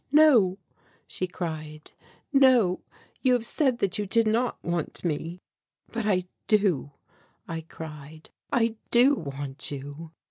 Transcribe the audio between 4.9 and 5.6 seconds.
me."